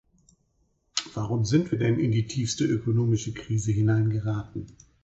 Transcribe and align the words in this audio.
Warum 1.13 1.45
sind 1.45 1.71
wir 1.71 1.77
denn 1.77 1.99
in 1.99 2.11
die 2.11 2.25
tiefste 2.25 2.65
ökonomische 2.65 3.33
Krise 3.33 3.71
hineingeraten? 3.71 4.65